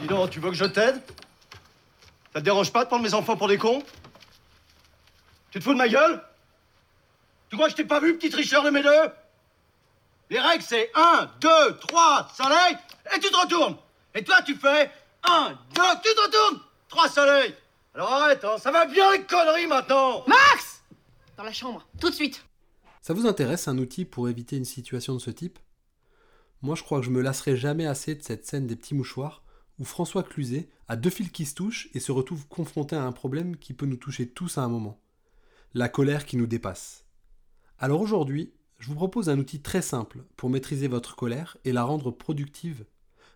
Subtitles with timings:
[0.00, 1.00] Dis donc, tu veux que je t'aide?
[2.32, 3.82] Ça te dérange pas de prendre mes enfants pour des cons?
[5.50, 6.22] Tu te fous de ma gueule?
[7.50, 9.10] Tu crois que je t'ai pas vu, petit tricheur de mes deux?
[10.30, 12.78] Les règles, c'est 1, 2, 3, soleil,
[13.14, 13.76] et tu te retournes.
[14.14, 14.90] Et toi, tu fais
[15.24, 17.54] 1, 2, tu te retournes, 3 soleil.
[17.94, 20.24] Alors arrête, hein, ça va bien les conneries maintenant.
[20.26, 20.82] Max!
[21.36, 22.42] Dans la chambre, tout de suite.
[23.02, 25.58] Ça vous intéresse un outil pour éviter une situation de ce type?
[26.62, 29.42] Moi je crois que je me lasserai jamais assez de cette scène des petits mouchoirs
[29.82, 33.10] où François Cluzet a deux fils qui se touchent et se retrouve confronté à un
[33.10, 35.00] problème qui peut nous toucher tous à un moment.
[35.74, 37.04] La colère qui nous dépasse.
[37.80, 41.82] Alors aujourd'hui, je vous propose un outil très simple pour maîtriser votre colère et la
[41.82, 42.84] rendre productive,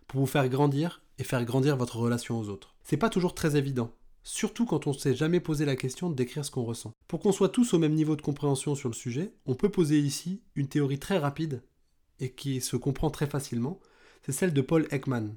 [0.07, 2.77] pour vous faire grandir et faire grandir votre relation aux autres.
[2.81, 3.91] C'est pas toujours très évident,
[4.23, 6.93] surtout quand on ne s'est jamais posé la question de décrire ce qu'on ressent.
[7.09, 9.99] Pour qu'on soit tous au même niveau de compréhension sur le sujet, on peut poser
[9.99, 11.61] ici une théorie très rapide
[12.21, 13.81] et qui se comprend très facilement,
[14.25, 15.35] c'est celle de Paul Ekman.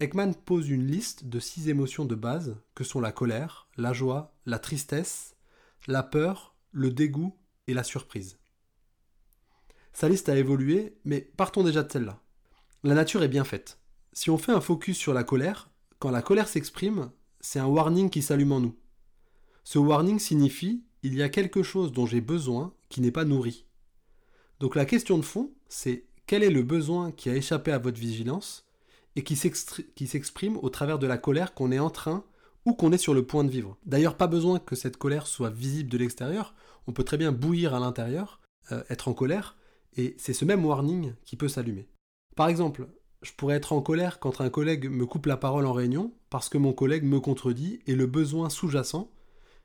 [0.00, 4.34] Ekman pose une liste de six émotions de base que sont la colère, la joie,
[4.44, 5.36] la tristesse,
[5.86, 7.36] la peur, le dégoût
[7.68, 8.38] et la surprise.
[9.92, 12.20] Sa liste a évolué, mais partons déjà de celle-là.
[12.82, 13.78] La nature est bien faite.
[14.12, 18.10] Si on fait un focus sur la colère, quand la colère s'exprime, c'est un warning
[18.10, 18.76] qui s'allume en nous.
[19.62, 23.66] Ce warning signifie il y a quelque chose dont j'ai besoin qui n'est pas nourri.
[24.58, 28.00] Donc la question de fond, c'est quel est le besoin qui a échappé à votre
[28.00, 28.63] vigilance
[29.16, 32.24] et qui s'exprime au travers de la colère qu'on est en train
[32.64, 33.76] ou qu'on est sur le point de vivre.
[33.84, 36.54] D'ailleurs, pas besoin que cette colère soit visible de l'extérieur,
[36.86, 38.40] on peut très bien bouillir à l'intérieur,
[38.72, 39.56] euh, être en colère,
[39.96, 41.88] et c'est ce même warning qui peut s'allumer.
[42.36, 42.88] Par exemple,
[43.22, 46.48] je pourrais être en colère quand un collègue me coupe la parole en réunion parce
[46.48, 49.10] que mon collègue me contredit et le besoin sous-jacent,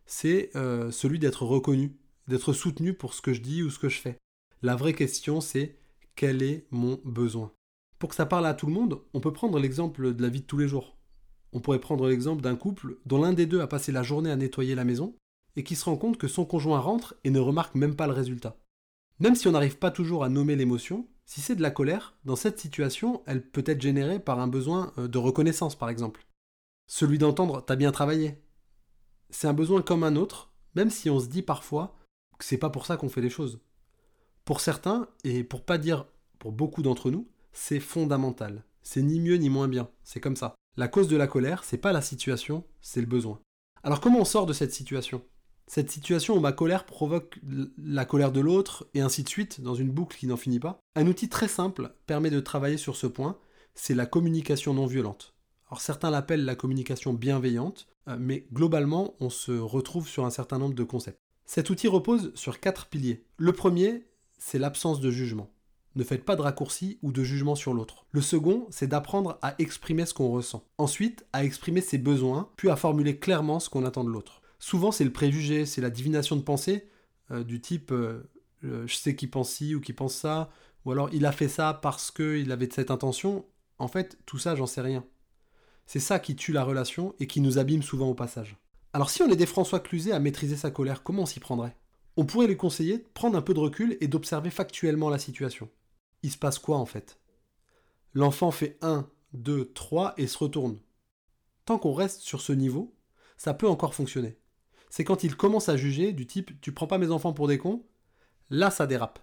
[0.06, 1.98] c'est euh, celui d'être reconnu,
[2.28, 4.18] d'être soutenu pour ce que je dis ou ce que je fais.
[4.62, 5.78] La vraie question, c'est
[6.16, 7.52] quel est mon besoin?
[8.00, 10.42] Pour que ça parle à tout le monde, on peut prendre l'exemple de la vie
[10.42, 10.98] de tous les jours.
[11.52, 14.38] On pourrait prendre l'exemple d'un couple dont l'un des deux a passé la journée à
[14.38, 15.16] nettoyer la maison
[15.56, 18.14] et qui se rend compte que son conjoint rentre et ne remarque même pas le
[18.14, 18.56] résultat.
[19.20, 22.38] Même si on n'arrive pas toujours à nommer l'émotion, si c'est de la colère, dans
[22.38, 26.26] cette situation, elle peut être générée par un besoin euh, de reconnaissance, par exemple.
[26.88, 28.42] Celui d'entendre T'as bien travaillé.
[29.30, 31.98] C'est un besoin comme un autre, même si on se dit parfois
[32.38, 33.60] que c'est pas pour ça qu'on fait les choses.
[34.46, 36.08] Pour certains, et pour pas dire
[36.40, 38.64] pour beaucoup d'entre nous, c'est fondamental.
[38.82, 39.90] C'est ni mieux ni moins bien.
[40.04, 40.56] C'est comme ça.
[40.78, 43.40] La cause de la colère, c'est pas la situation, c'est le besoin.
[43.84, 45.24] Alors comment on sort de cette situation?
[45.68, 47.40] Cette situation où ma colère provoque
[47.78, 50.80] la colère de l'autre, et ainsi de suite, dans une boucle qui n'en finit pas.
[50.96, 53.38] Un outil très simple permet de travailler sur ce point,
[53.76, 55.36] c'est la communication non violente.
[55.70, 60.58] Alors certains l'appellent la communication bienveillante, euh, mais globalement, on se retrouve sur un certain
[60.58, 61.20] nombre de concepts.
[61.46, 63.26] Cet outil repose sur quatre piliers.
[63.38, 64.06] Le premier,
[64.40, 65.52] c'est l'absence de jugement.
[65.96, 68.06] Ne faites pas de raccourci ou de jugement sur l'autre.
[68.12, 70.64] Le second, c'est d'apprendre à exprimer ce qu'on ressent.
[70.78, 74.92] Ensuite, à exprimer ses besoins, puis à formuler clairement ce qu'on attend de l'autre souvent
[74.92, 76.88] c'est le préjugé, c'est la divination de pensée,
[77.32, 78.22] euh, du type euh,
[78.62, 80.52] je sais qu'il pense ci ou qu'il pense ça,
[80.86, 83.46] ou alors il a fait ça parce qu'il avait cette intention.
[83.80, 85.06] En fait, tout ça, j'en sais rien.
[85.86, 88.58] C'est ça qui tue la relation et qui nous abîme souvent au passage.
[88.92, 91.76] Alors si on aidait François Cluzet à maîtriser sa colère, comment on s'y prendrait?
[92.18, 95.70] On pourrait lui conseiller de prendre un peu de recul et d'observer factuellement la situation.
[96.24, 97.20] Il se passe quoi en fait?
[98.14, 100.80] L'enfant fait 1, 2, 3 et se retourne.
[101.66, 102.96] Tant qu'on reste sur ce niveau,
[103.38, 104.40] ça peut encore fonctionner
[104.90, 107.58] c'est quand il commence à juger du type tu prends pas mes enfants pour des
[107.58, 107.84] cons,
[108.50, 109.20] là ça dérape.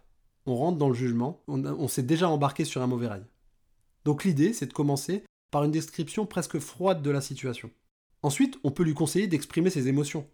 [0.47, 3.25] On rentre dans le jugement, on, s'est déjà embarqué sur un mauvais rail.
[4.05, 7.71] Donc l'idée c'est de commencer par une description presque froide de la situation.
[8.23, 10.27] Ensuite, on peut lui conseiller d'exprimer ses émotions.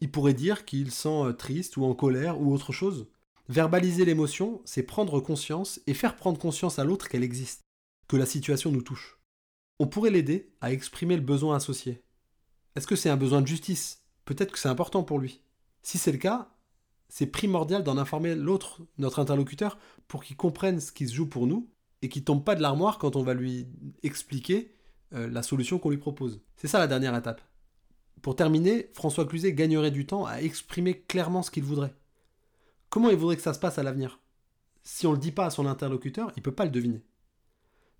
[0.00, 3.06] Il pourrait dire qu'il sent euh, triste ou en colère ou autre chose.
[3.48, 7.62] Verbaliser l'émotion, c'est prendre conscience et faire prendre conscience à l'autre qu'elle existe,
[8.08, 9.18] que la situation nous touche.
[9.78, 12.02] On pourrait l'aider à exprimer le besoin associé.
[12.76, 14.02] Est-ce que c'est un besoin de justice?
[14.24, 15.42] Peut-être que c'est important pour lui.
[15.82, 16.54] Si c'est le cas,
[17.08, 19.78] c'est primordial d'en informer l'autre, notre interlocuteur,
[20.08, 21.68] pour qu'il comprenne ce qui se joue pour nous
[22.00, 23.66] et qu'il tombe pas de l'armoire quand on va lui
[24.02, 24.74] expliquer
[25.12, 26.40] euh, la solution qu'on lui propose.
[26.56, 27.42] C'est ça la dernière étape.
[28.22, 31.94] Pour terminer, François Cluzet gagnerait du temps à exprimer clairement ce qu'il voudrait.
[32.92, 34.20] Comment il voudrait que ça se passe à l'avenir?
[34.82, 37.02] Si on ne le dit pas à son interlocuteur, il ne peut pas le deviner.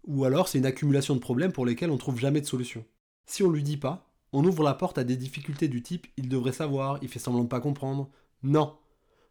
[0.05, 2.85] Ou alors c'est une accumulation de problèmes pour lesquels on ne trouve jamais de solution.
[3.25, 6.09] Si on ne lui dit pas, on ouvre la porte à des difficultés du type
[6.19, 8.11] il devrait savoir, il fait semblant de pas comprendre.
[8.43, 8.77] Non.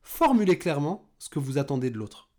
[0.01, 2.31] Formulez clairement ce que vous attendez de l'autre.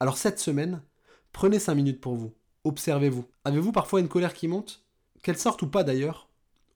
[0.00, 0.82] Alors cette semaine,
[1.30, 2.34] prenez 5 minutes pour vous.
[2.64, 3.24] Observez-vous.
[3.44, 4.84] Avez-vous parfois une colère qui monte?
[5.22, 6.28] Qu'elle sorte ou pas d'ailleurs